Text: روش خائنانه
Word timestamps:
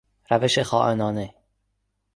روش 0.31 0.59
خائنانه 0.59 1.33